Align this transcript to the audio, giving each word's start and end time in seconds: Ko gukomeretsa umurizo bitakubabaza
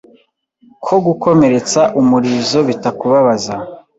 Ko 0.85 0.95
gukomeretsa 1.05 1.81
umurizo 2.01 2.59
bitakubabaza 2.67 3.55